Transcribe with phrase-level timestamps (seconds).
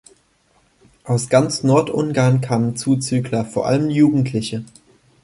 [1.03, 4.65] Aus ganz Nordungarn kamen Zuzügler, vor allem Jugendliche.